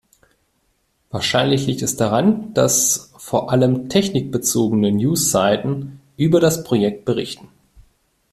[1.11, 7.49] Wahrscheinlich liegt es daran, dass vor allem technikbezogene News-Seiten über das Projekt berichten.